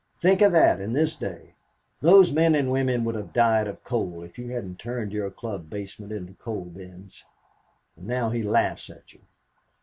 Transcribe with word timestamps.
Think 0.19 0.41
of 0.41 0.51
that 0.53 0.81
in 0.81 0.93
this 0.93 1.15
day! 1.15 1.53
Those 2.01 2.31
men 2.31 2.55
and 2.55 2.71
women 2.71 3.03
would 3.03 3.13
have 3.13 3.33
died 3.33 3.67
of 3.67 3.83
cold 3.83 4.23
if 4.23 4.39
you 4.39 4.47
hadn't 4.49 4.79
turned 4.79 5.13
your 5.13 5.29
club 5.29 5.69
basement 5.69 6.11
into 6.11 6.33
coal 6.33 6.65
bins. 6.65 7.23
And 7.95 8.07
now 8.07 8.31
he 8.31 8.41
laughs 8.41 8.89
at 8.89 9.13
you." 9.13 9.19